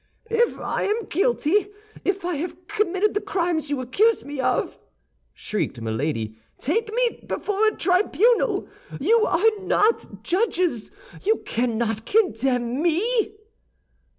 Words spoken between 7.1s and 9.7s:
before a tribunal. You are